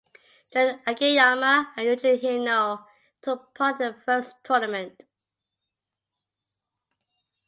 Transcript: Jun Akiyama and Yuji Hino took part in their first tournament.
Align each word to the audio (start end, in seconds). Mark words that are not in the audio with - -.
Jun 0.51 0.67
Akiyama 0.89 1.73
and 1.77 1.85
Yuji 1.87 2.19
Hino 2.19 2.83
took 3.21 3.53
part 3.53 3.73
in 3.75 3.91
their 3.91 4.01
first 4.03 4.35
tournament. 4.43 5.03